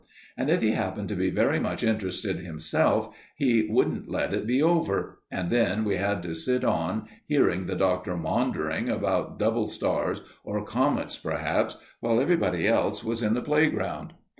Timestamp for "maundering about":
8.17-9.37